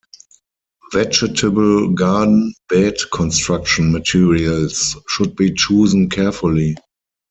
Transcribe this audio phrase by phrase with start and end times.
[0.93, 6.75] Vegetable garden bed construction materials should be chosen carefully.